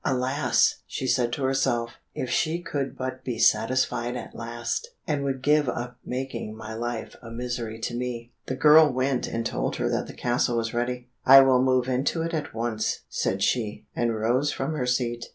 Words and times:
"Alas!" 0.03 0.77
she 0.87 1.05
said 1.05 1.31
to 1.31 1.43
herself, 1.43 1.91
"if 2.15 2.27
she 2.27 2.59
could 2.59 2.97
but 2.97 3.23
be 3.23 3.37
satisfied 3.37 4.15
at 4.17 4.33
last, 4.33 4.87
and 5.05 5.23
would 5.23 5.43
give 5.43 5.69
up 5.69 5.95
making 6.03 6.57
my 6.57 6.73
life 6.73 7.15
a 7.21 7.29
misery 7.29 7.77
to 7.77 7.93
me." 7.93 8.33
The 8.47 8.55
girl 8.55 8.91
went 8.91 9.27
and 9.27 9.45
told 9.45 9.75
her 9.75 9.89
that 9.89 10.07
the 10.07 10.13
castle 10.15 10.57
was 10.57 10.73
ready. 10.73 11.09
"I 11.23 11.41
will 11.41 11.61
move 11.61 11.87
into 11.87 12.23
it 12.23 12.33
at 12.33 12.51
once," 12.55 13.01
said 13.09 13.43
she, 13.43 13.85
and 13.95 14.15
rose 14.15 14.51
from 14.51 14.73
her 14.73 14.87
seat. 14.87 15.27